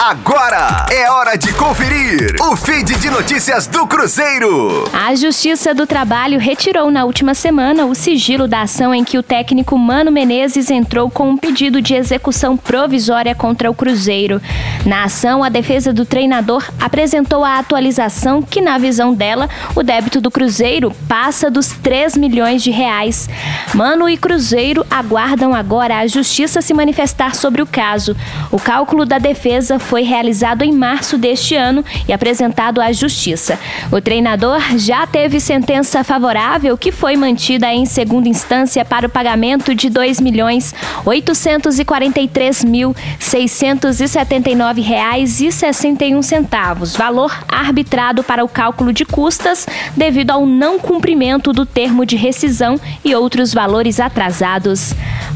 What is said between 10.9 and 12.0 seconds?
com um pedido de